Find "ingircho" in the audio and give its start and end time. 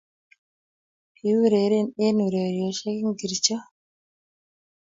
3.05-3.57